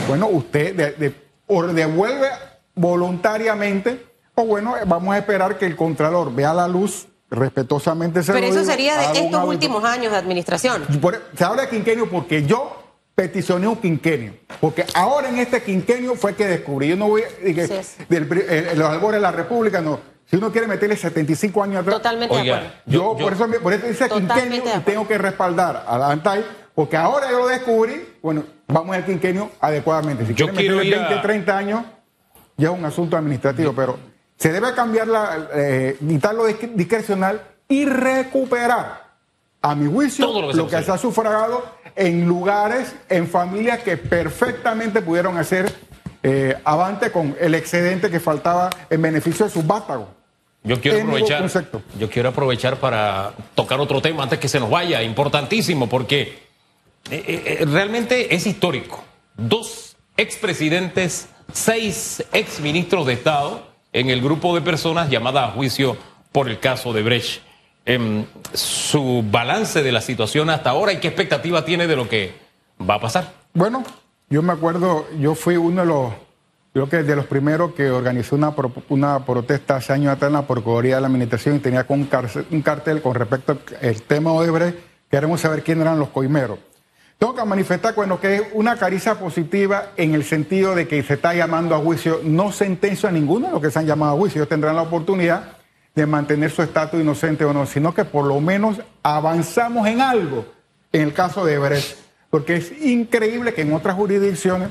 [0.08, 1.14] Bueno, usted de- de-
[1.46, 2.28] o devuelve
[2.74, 8.24] voluntariamente o bueno, vamos a esperar que el Contralor vea la luz respetuosamente.
[8.24, 10.84] se Pero lo eso digo, sería de estos últimos años de administración.
[11.02, 12.84] Por- se habla de quinquenio porque yo
[13.16, 14.34] peticioné un quinquenio.
[14.62, 16.88] Porque ahora en este quinquenio fue que descubrí.
[16.90, 17.98] Yo no voy a- que Así es.
[18.10, 20.00] del eh, los albores de la República, no.
[20.30, 21.96] Si uno quiere meterle 75 años atrás.
[21.96, 22.70] Totalmente de acuerdo.
[22.86, 26.12] Yo, Yo- yo- por, eso, por eso dice quinquenio y tengo que respaldar a la
[26.12, 28.16] ANTAI, porque ahora yo lo descubrí.
[28.22, 30.26] Bueno, vamos al quinquenio adecuadamente.
[30.26, 31.84] Si Yo quieren quiero meterle ir a- 20, 30 años,
[32.58, 33.98] ya es un asunto administrativo, pero
[34.38, 39.06] se debe cambiar la, eh, quitar lo disc- discrecional y recuperar,
[39.62, 43.98] a mi juicio, Todo lo lo que se ha sufragado en lugares, en familias que
[43.98, 45.74] perfectamente pudieron hacer
[46.24, 50.08] eh, avante con el excedente que faltaba en beneficio de sus vástagos.
[50.64, 51.50] Yo quiero aprovechar.
[51.98, 56.48] Yo quiero aprovechar para tocar otro tema antes que se nos vaya, importantísimo, porque
[57.10, 59.04] eh, eh, realmente es histórico.
[59.36, 65.98] Dos expresidentes, seis exministros de Estado en el grupo de personas llamada a juicio
[66.32, 67.42] por el caso de Brecht.
[67.86, 72.34] Em, su balance de la situación hasta ahora y qué expectativa tiene de lo que
[72.78, 73.32] va a pasar.
[73.54, 73.84] Bueno,
[74.30, 76.14] yo me acuerdo, yo fui uno de los,
[76.74, 78.54] creo que de los primeros que organizó una,
[78.90, 82.62] una protesta hace años atrás en la Procuraduría de la Administración y tenía con un,
[82.62, 84.78] cartel con respecto al tema Odebrecht,
[85.10, 86.60] queremos saber quién eran los coimeros.
[87.18, 91.16] Tengo que manifestar, bueno, que es una caricia positiva en el sentido de que se
[91.16, 94.18] está llamando a juicio, no sentencio a ninguno de los que se han llamado a
[94.18, 95.58] juicio, ellos tendrán la oportunidad
[95.96, 100.46] de mantener su estatus inocente o no, sino que por lo menos avanzamos en algo
[100.92, 101.98] en el caso de Brecht,
[102.30, 104.70] porque es increíble que en otras jurisdicciones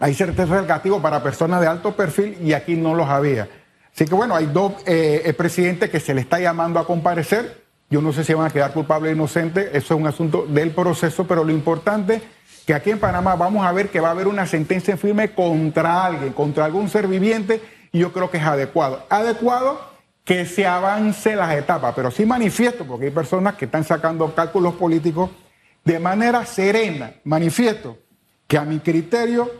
[0.00, 3.48] hay certeza del castigo para personas de alto perfil y aquí no los había.
[3.94, 7.64] Así que bueno, hay dos eh, presidentes que se le está llamando a comparecer.
[7.90, 10.70] Yo no sé si van a quedar culpables o inocentes, eso es un asunto del
[10.70, 12.22] proceso, pero lo importante
[12.64, 16.04] que aquí en Panamá vamos a ver que va a haber una sentencia firme contra
[16.04, 19.04] alguien, contra algún ser viviente, y yo creo que es adecuado.
[19.10, 19.80] Adecuado
[20.24, 24.74] que se avance las etapas, pero sí manifiesto, porque hay personas que están sacando cálculos
[24.74, 25.30] políticos
[25.84, 27.98] de manera serena, manifiesto
[28.46, 29.50] que a mi criterio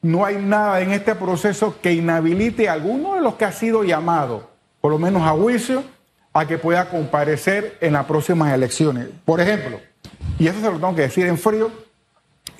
[0.00, 3.84] no hay nada en este proceso que inhabilite a alguno de los que ha sido
[3.84, 4.48] llamado,
[4.80, 5.84] por lo menos a juicio,
[6.34, 9.08] a que pueda comparecer en las próximas elecciones.
[9.24, 9.80] Por ejemplo,
[10.38, 11.70] y eso se lo tengo que decir en frío,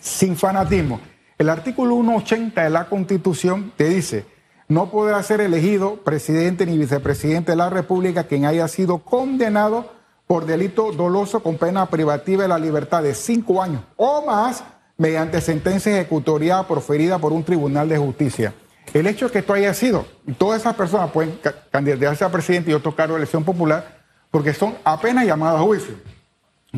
[0.01, 1.01] sin fanatismo,
[1.37, 4.25] el artículo 180 de la Constitución te dice,
[4.69, 9.93] no podrá ser elegido presidente ni vicepresidente de la República quien haya sido condenado
[10.27, 14.65] por delito doloso con pena privativa de la libertad de cinco años o más
[14.97, 18.55] mediante sentencia ejecutoriada proferida por un tribunal de justicia.
[18.93, 20.07] El hecho de que esto haya sido,
[20.39, 21.39] todas esas personas pueden
[21.71, 23.99] candidatarse a presidente y otro cargo de elección popular,
[24.31, 25.95] porque son apenas llamados a juicio.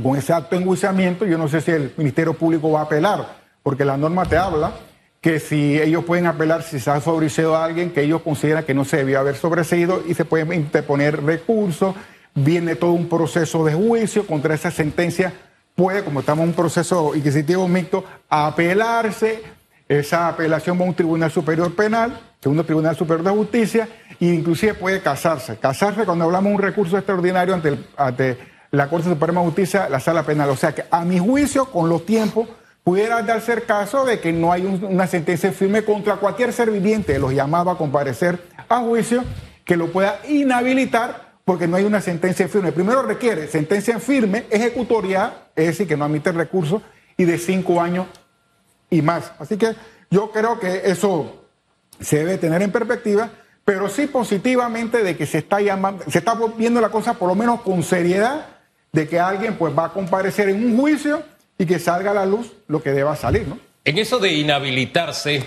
[0.02, 3.38] Con ese acto de enjuiciamiento, yo no sé si el Ministerio Público va a apelar,
[3.62, 4.72] porque la norma te habla
[5.20, 8.74] que si ellos pueden apelar si se ha sobreseído a alguien que ellos consideran que
[8.74, 11.96] no se debió haber sobreseído y se pueden interponer recursos,
[12.34, 15.32] viene todo un proceso de juicio contra esa sentencia,
[15.74, 19.42] puede, como estamos en un proceso inquisitivo mixto, apelarse,
[19.88, 23.88] esa apelación va a un tribunal superior penal, un tribunal superior de justicia,
[24.20, 25.56] e inclusive puede casarse.
[25.56, 27.54] Casarse cuando hablamos de un recurso extraordinario
[27.96, 28.38] ante,
[28.70, 30.50] la Corte Suprema de Justicia, la sala penal.
[30.50, 32.48] O sea que a mi juicio, con los tiempos,
[32.84, 37.18] pudiera darse el caso de que no hay una sentencia firme contra cualquier ser viviente,
[37.18, 39.24] los llamaba a comparecer a juicio,
[39.64, 42.72] que lo pueda inhabilitar porque no hay una sentencia firme.
[42.72, 46.82] Primero requiere sentencia firme, ejecutoria, es decir, que no admite recursos,
[47.16, 48.06] y de cinco años
[48.90, 49.32] y más.
[49.38, 49.74] Así que
[50.10, 51.42] yo creo que eso
[52.00, 53.30] se debe tener en perspectiva,
[53.64, 57.34] pero sí positivamente de que se está llamando, se está viendo la cosa por lo
[57.34, 58.46] menos con seriedad,
[58.92, 61.22] de que alguien pues va a comparecer en un juicio
[61.58, 63.58] y que salga a la luz lo que deba salir, ¿no?
[63.84, 65.44] En eso de inhabilitarse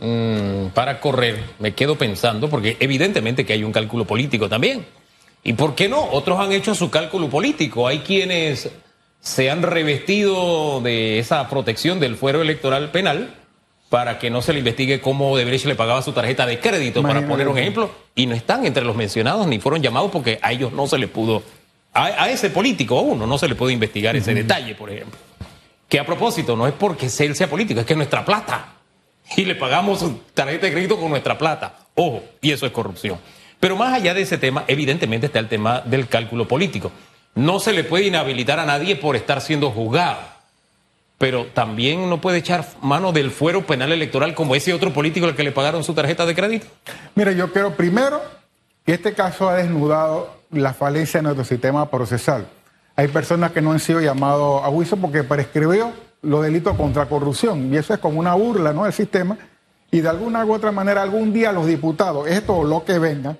[0.00, 4.86] mmm, para correr, me quedo pensando, porque evidentemente que hay un cálculo político también.
[5.44, 6.02] ¿Y por qué no?
[6.02, 7.86] Otros han hecho su cálculo político.
[7.86, 8.70] Hay quienes
[9.28, 13.34] se han revestido de esa protección del fuero electoral penal
[13.90, 17.26] para que no se le investigue cómo Debrecht le pagaba su tarjeta de crédito, para
[17.26, 20.72] poner un ejemplo, y no están entre los mencionados ni fueron llamados porque a ellos
[20.72, 21.42] no se les pudo,
[21.92, 25.18] a, ese político, a uno, no se le pudo investigar ese detalle, por ejemplo.
[25.88, 28.74] Que a propósito, no es porque él sea político, es que es nuestra plata.
[29.36, 31.76] Y le pagamos tarjeta de crédito con nuestra plata.
[31.94, 33.18] Ojo, y eso es corrupción.
[33.60, 36.92] Pero más allá de ese tema, evidentemente está el tema del cálculo político.
[37.38, 40.18] No se le puede inhabilitar a nadie por estar siendo juzgado.
[41.18, 45.36] Pero también no puede echar mano del fuero penal electoral como ese otro político al
[45.36, 46.66] que le pagaron su tarjeta de crédito.
[47.14, 48.20] Mire, yo creo primero
[48.84, 52.48] que este caso ha desnudado la falencia de nuestro sistema procesal.
[52.96, 57.72] Hay personas que no han sido llamados a juicio porque prescribió los delitos contra corrupción
[57.72, 58.82] y eso es como una burla ¿no?
[58.82, 59.38] del sistema
[59.92, 63.36] y de alguna u otra manera algún día los diputados, esto o lo que venga,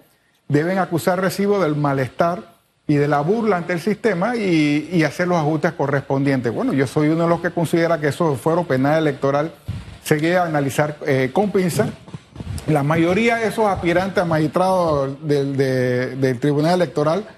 [0.47, 2.58] deben acusar recibo del malestar
[2.89, 6.53] y de la burla ante el sistema y, hacer los ajustes correspondientes.
[6.53, 9.53] Bueno, yo soy uno de los que considera que eso fuero penal electoral
[10.03, 11.91] se a analizar eh, con pinza.
[12.67, 17.29] La mayoría de esos aspirantes a magistrados del, del Tribunal Electoral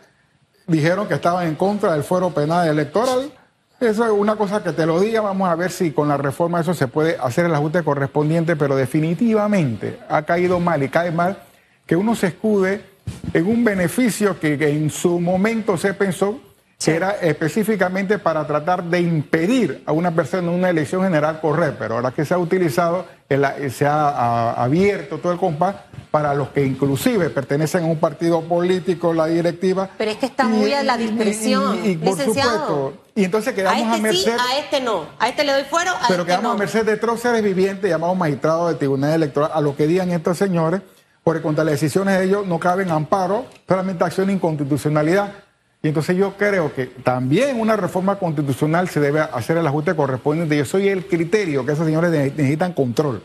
[0.69, 3.33] dijeron que estaban en contra del fuero penal electoral.
[3.81, 6.61] Eso es una cosa que te lo diga, vamos a ver si con la reforma
[6.61, 11.39] eso se puede hacer el ajuste correspondiente, pero definitivamente ha caído mal y cae mal
[11.87, 12.90] que uno se escude
[13.33, 16.41] en un beneficio que, que en su momento se pensó
[16.89, 21.97] era específicamente para tratar de impedir a una persona en una elección general correr, pero
[21.97, 25.77] ahora que se ha utilizado, se ha, abierto todo el compás
[26.11, 29.91] para los que inclusive pertenecen a un partido político, la directiva.
[29.99, 32.95] Pero es que está muy a la discreción, y, por supuesto.
[33.15, 34.37] Y entonces quedamos a, este merced.
[34.39, 35.05] a este no.
[35.19, 38.17] A este le doy fuero, a Pero este quedamos a merced de troceres vivientes llamados
[38.17, 40.81] magistrados del Tribunal Electoral, a lo que digan estos señores
[41.23, 45.33] porque contra las decisiones de ellos no caben amparo, solamente acción de inconstitucionalidad.
[45.83, 50.57] Y entonces yo creo que también una reforma constitucional se debe hacer el ajuste correspondiente.
[50.57, 53.23] Yo soy el criterio que esos señores necesitan control.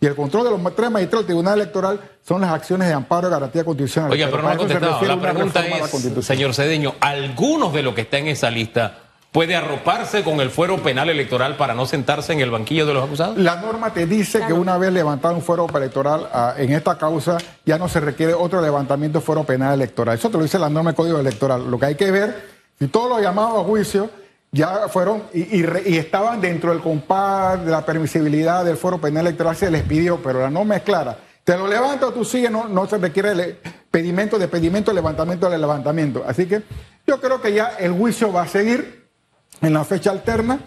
[0.00, 3.28] Y el control de los tres magistrados del Tribunal Electoral son las acciones de amparo
[3.28, 4.10] de garantía constitucional.
[4.10, 5.02] Oiga, pero, no ha contestado.
[5.06, 9.03] La pregunta es, señor Cedeño, ¿algunos de los que están en esa lista
[9.34, 13.04] puede arroparse con el fuero penal electoral para no sentarse en el banquillo de los
[13.04, 13.36] acusados?
[13.36, 17.38] La norma te dice que una vez levantado un fuero electoral ah, en esta causa,
[17.66, 20.16] ya no se requiere otro levantamiento de fuero penal electoral.
[20.16, 21.68] Eso te lo dice la norma del Código Electoral.
[21.68, 22.46] Lo que hay que ver,
[22.78, 24.08] si todos los llamados a juicio
[24.52, 29.68] ya fueron y, estaban dentro del compás de la permisibilidad del fuero penal electoral, se
[29.68, 31.18] les pidió, pero la norma es clara.
[31.42, 33.58] Te lo levanta o tú sigues, no, no se requiere el
[33.90, 36.24] pedimento de pedimento, levantamiento de levantamiento.
[36.24, 36.62] Así que
[37.04, 39.03] yo creo que ya el juicio va a seguir
[39.60, 40.60] en la fecha alterna,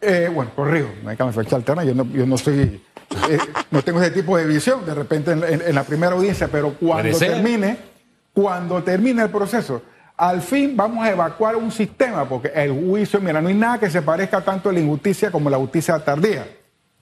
[0.00, 2.82] eh, bueno, corrijo, no hay que fecha alterna, yo no, yo no soy,
[3.30, 3.38] eh,
[3.70, 7.78] no tengo ese tipo de visión, de repente en, la primera audiencia, pero cuando termine,
[8.32, 9.82] cuando termine el proceso,
[10.16, 13.90] al fin vamos a evacuar un sistema, porque el juicio, mira, no hay nada que
[13.90, 16.46] se parezca tanto a la injusticia como la justicia tardía,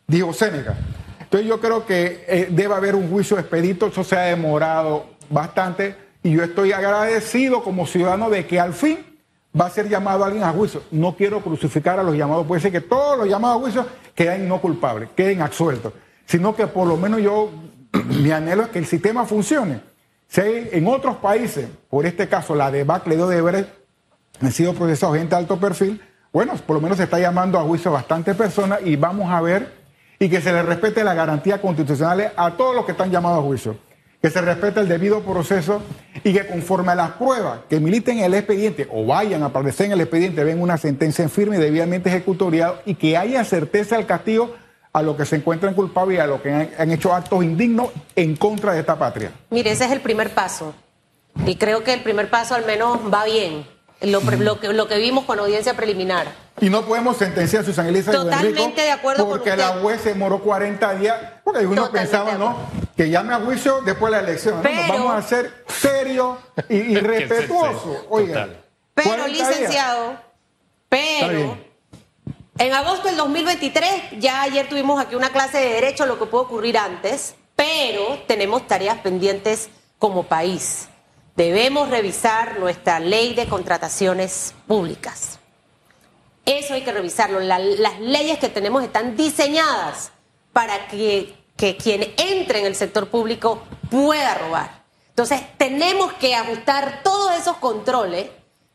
[0.06, 0.76] dijo Séneca.
[1.20, 5.96] Entonces yo creo que eh, debe haber un juicio expedito, eso se ha demorado bastante,
[6.22, 9.12] y yo estoy agradecido como ciudadano de que al fin
[9.58, 10.82] va a ser llamado alguien a juicio.
[10.90, 12.46] No quiero crucificar a los llamados.
[12.46, 15.92] Puede ser que todos los llamados a juicio queden no culpables, queden absueltos.
[16.26, 17.50] Sino que por lo menos yo,
[18.06, 19.80] mi anhelo es que el sistema funcione.
[20.28, 23.68] Si en otros países, por este caso, la debacle de Odebrecht,
[24.40, 26.00] han sido procesados gente de alto perfil,
[26.32, 29.42] bueno, por lo menos se está llamando a juicio a bastantes personas y vamos a
[29.42, 29.70] ver
[30.18, 33.42] y que se le respete las garantías constitucionales a todos los que están llamados a
[33.42, 33.76] juicio
[34.22, 35.82] que se respete el debido proceso
[36.22, 39.87] y que conforme a las pruebas que militen en el expediente o vayan a aparecer
[39.87, 43.96] en el expediente, ven una sentencia en firme y debidamente ejecutoriada y que haya certeza
[43.96, 44.54] del castigo
[44.92, 48.37] a los que se encuentran culpables y a los que han, hecho actos indignos en
[48.37, 49.32] contra de esta patria.
[49.50, 50.72] Mire, ese es el primer paso.
[51.44, 53.66] Y creo que el primer paso al menos va bien.
[54.02, 56.26] Lo, que, lo que vimos con audiencia preliminar.
[56.60, 60.40] Y no podemos sentenciar a Susana Elisa Totalmente de acuerdo porque la juez se demoró
[60.40, 62.56] 40 días, porque uno pensaba, ¿no?
[62.96, 64.62] Que llame a juicio después de la elección.
[64.62, 64.70] ¿no?
[64.88, 66.38] vamos a ser serios
[66.68, 68.06] y, respetuosos.
[68.08, 68.48] Oiga.
[68.94, 70.16] Pero, licenciado,
[70.88, 71.56] pero
[72.58, 76.44] en agosto del 2023, ya ayer tuvimos aquí una clase de derecho, lo que puede
[76.44, 80.88] ocurrir antes, pero tenemos tareas pendientes como país.
[81.37, 85.38] Debemos revisar nuestra ley de contrataciones públicas.
[86.45, 87.40] Eso hay que revisarlo.
[87.40, 90.11] las leyes que tenemos están diseñadas
[90.53, 94.83] para que, que quien entre en el sector público pueda robar.
[95.09, 98.29] Entonces, tenemos que ajustar todos esos controles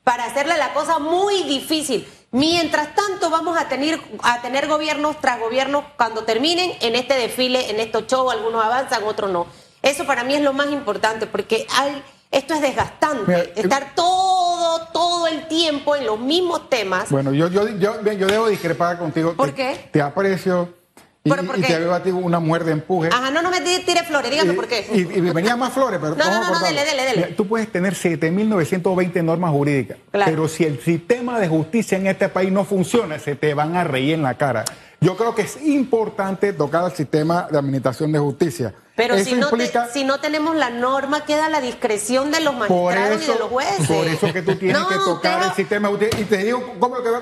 [0.04, 2.08] para hacerle la cosa muy difícil.
[2.32, 7.70] Mientras tanto, vamos a tener, a tener gobiernos tras gobiernos cuando terminen en este desfile,
[7.70, 9.48] en estos shows, algunos avanzan, otros no.
[9.82, 12.04] Eso para mí es lo más importante, porque hay
[12.38, 17.10] esto es desgastante, estar todo, todo el tiempo en los mismos temas.
[17.10, 19.34] Bueno, yo, yo, yo, yo debo discrepar contigo.
[19.34, 19.90] ¿Por qué?
[19.92, 20.74] Te aprecio.
[21.28, 23.10] Y, y te veo a ti una mujer de empuje.
[23.12, 24.88] Ajá, no, no me tire flores, dígame por qué.
[24.92, 26.16] Y, y, venía más flores, pero.
[26.18, 27.28] No, no, no, dele, dele, dele.
[27.36, 32.52] tú puedes tener 7.920 normas jurídicas, pero si el sistema de justicia en este país
[32.52, 34.66] no funciona, se te van a reír en la cara.
[35.00, 38.74] Yo creo que es importante tocar el sistema de administración de justicia.
[38.96, 39.50] Pero si, no
[39.94, 43.88] si no tenemos la norma, queda la discreción de los magistrados y de los jueces.
[43.88, 46.20] Por eso que tú tienes que tocar el sistema de justicia.
[46.20, 47.22] Y te digo, ¿cómo lo que va?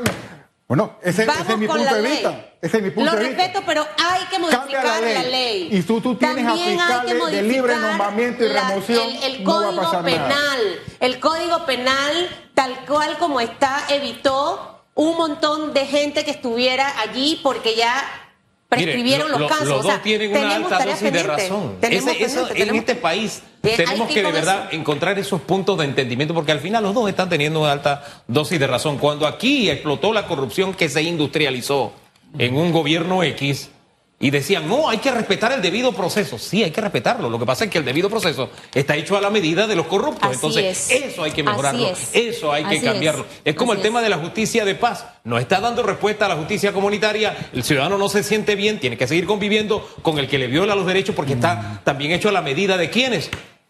[0.68, 2.46] Bueno, ese, es mi punto de vista.
[2.60, 3.44] Ese es mi punto lo de vista.
[3.44, 5.70] respeto, pero hay que modificar la ley.
[5.72, 9.10] Y tú, tú tienes También aplicarle de libre nombramiento y remoción.
[9.22, 10.80] El, código penal.
[11.00, 17.40] El código penal, tal cual como está, evitó un montón de gente que estuviera allí
[17.44, 18.25] porque ya
[18.70, 19.68] prescribieron los casos.
[19.68, 21.76] Los dos tienen una alta dosis de razón.
[21.82, 26.84] en este país tenemos que, de verdad encontrar esos puntos de entendimiento porque al final
[26.84, 28.98] los dos están teniendo una alta dosis de razón.
[28.98, 31.94] Cuando aquí explotó la corrupción que se industrializó
[32.38, 33.70] en un gobierno X,
[34.18, 36.40] y decían, no, hay que respetar el debido proceso.
[36.40, 37.30] Sí, hay que respetarlo.
[37.30, 39.88] Lo que pasa es que el debido proceso está hecho a la medida de los
[39.88, 40.32] corruptos.
[40.34, 41.92] Entonces, eso hay que mejorarlo.
[42.14, 43.26] Eso hay que cambiarlo.
[43.44, 45.06] Es, como el tema de la justicia de paz.
[45.26, 47.50] No está dando respuesta a la justicia comunitaria.
[47.52, 50.76] El ciudadano no se siente bien, tiene que seguir conviviendo con el que le viola
[50.76, 53.30] los derechos porque está también hecho a la medida de quienes.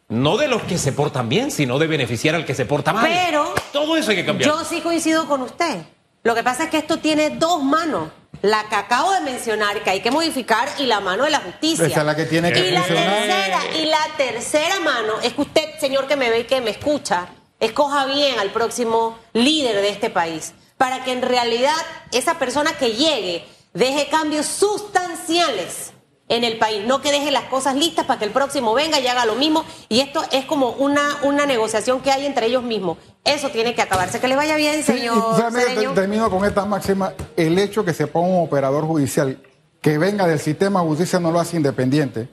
[0.10, 3.10] No de los que se portan bien, sino de beneficiar al que se porta mal.
[3.12, 3.52] Pero.
[3.74, 4.52] Todo eso hay que cambiar.
[4.52, 5.82] Yo sí coincido con usted.
[6.22, 8.10] Lo que pasa es que esto tiene dos manos
[8.42, 11.88] la que acabo de mencionar que hay que modificar y la mano de la justicia.
[11.88, 15.42] Esa es la que tiene que y La tercera, y la tercera mano es que
[15.42, 17.28] usted, señor que me ve y que me escucha,
[17.60, 21.76] escoja bien al próximo líder de este país, para que en realidad
[22.12, 25.95] esa persona que llegue deje cambios sustanciales
[26.28, 26.84] en el país.
[26.86, 29.64] No que deje las cosas listas para que el próximo venga y haga lo mismo.
[29.90, 32.98] Y esto es como una, una negociación que hay entre ellos mismos.
[33.24, 34.20] Eso tiene que acabarse.
[34.20, 35.94] Que le vaya bien, Sí, y señor.
[35.94, 37.14] termino con esta máxima.
[37.36, 39.38] El hecho que se ponga un operador judicial
[39.82, 42.28] que venga del sistema de justicia no lo hace independiente.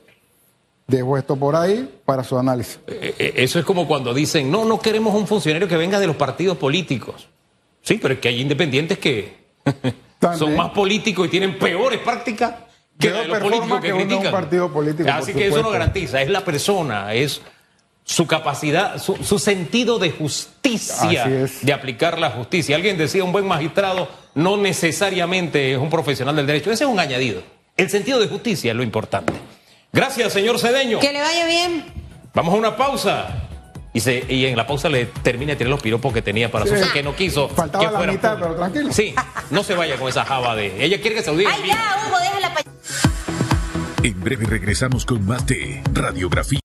[0.86, 2.78] Dejo esto por ahí para su análisis.
[2.86, 6.06] Eh, eh, Eso es como cuando dicen, no, no queremos un funcionario que venga de
[6.06, 7.28] los partidos políticos.
[7.82, 9.36] Sí, pero es que hay independientes que
[10.38, 12.54] son más políticos y tienen peores prácticas
[13.02, 16.22] que Peor de los políticos que, de un partido político, Así que eso no garantiza,
[16.22, 17.42] es la persona, es
[18.04, 21.26] su capacidad, su, su sentido de justicia,
[21.62, 22.76] de aplicar la justicia.
[22.76, 26.98] Alguien decía, un buen magistrado no necesariamente es un profesional del derecho, ese es un
[26.98, 27.42] añadido.
[27.76, 29.32] El sentido de justicia es lo importante.
[29.92, 30.98] Gracias, señor Cedeño.
[31.00, 31.84] Que le vaya bien.
[32.34, 33.48] Vamos a una pausa.
[33.94, 36.64] Y, se- y en la pausa le termina de tirar los piropos que tenía para
[36.64, 36.70] Sí.
[36.72, 37.48] Susan, que no quiso.
[37.50, 38.92] Faltaba que la fueran mitad, pero tranquilo.
[38.92, 39.14] Sí,
[39.50, 40.82] no se vaya con esa java de.
[40.84, 42.60] Ella quiere que se en Ay, ya, Hugo, déjala pa'
[44.02, 46.60] En breve regresamos con más de Radiografía.